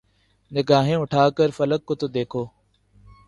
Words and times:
نگاھیں 0.51 0.95
اٹھا 0.95 1.23
کر 1.37 1.49
فلک 1.57 1.81
کو 1.85 1.93
تو 1.95 2.07
دیکھو 2.07 2.43